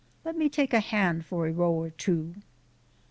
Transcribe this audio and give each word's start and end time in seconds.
Let 0.25 0.35
me 0.35 0.49
take 0.49 0.73
a 0.73 0.79
hand 0.79 1.25
for 1.27 1.45
a 1.45 1.53
row 1.53 1.73
or 1.73 1.91
two." 1.91 2.33